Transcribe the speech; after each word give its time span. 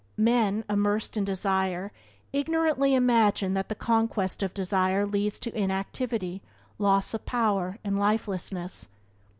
Men, 0.17 0.63
immersed 0.67 1.15
in 1.15 1.25
desire, 1.25 1.91
ignorantly 2.33 2.95
imagine 2.95 3.53
that 3.53 3.69
the 3.69 3.75
conquest 3.75 4.41
of 4.41 4.51
desire, 4.51 5.05
leads 5.05 5.37
to 5.37 5.55
inactivity, 5.55 6.41
loss 6.79 7.13
of 7.13 7.23
power, 7.27 7.77
and 7.83 7.99
lifelessness. 7.99 8.87